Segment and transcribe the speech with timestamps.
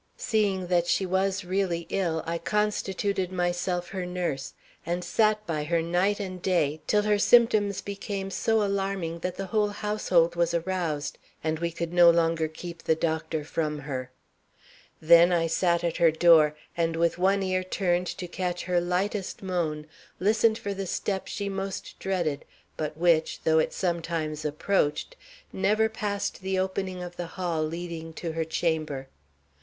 [0.17, 5.83] Seeing that she was really ill, I constituted myself her nurse, and sat by her
[5.83, 11.19] night and day till her symptoms became so alarming that the whole household was aroused
[11.43, 14.09] and we could no longer keep the doctor from her.
[14.99, 19.43] Then I sat at her door, and with one ear turned to catch her lightest
[19.43, 19.85] moan,
[20.19, 22.43] listened for the step she most dreaded,
[22.75, 25.15] but which, though it sometimes approached,
[25.53, 29.07] never passed the opening of the hall leading to her chamber.